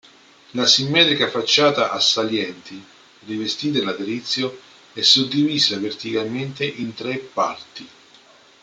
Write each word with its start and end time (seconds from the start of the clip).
La 0.53 0.65
simmetrica 0.65 1.29
facciata 1.29 1.91
a 1.91 1.99
salienti, 1.99 2.83
rivestita 3.27 3.77
in 3.77 3.85
laterizio, 3.85 4.59
è 4.93 5.01
suddivisa 5.03 5.77
verticalmente 5.77 6.65
in 6.65 6.95
tre 6.95 7.17
parti. 7.19 7.87